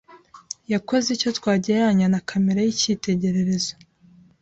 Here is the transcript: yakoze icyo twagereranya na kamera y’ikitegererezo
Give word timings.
yakoze 0.73 1.07
icyo 1.15 1.29
twagereranya 1.37 2.05
na 2.13 2.19
kamera 2.29 2.59
y’ikitegererezo 2.63 3.73